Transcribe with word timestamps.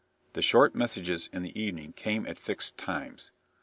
The 0.33 0.41
short 0.41 0.73
messages 0.73 1.29
in 1.31 1.43
the 1.43 1.55
evening 1.55 1.93
came 1.93 2.25
at 2.25 2.39
fixed 2.39 2.75
times. 2.75 3.31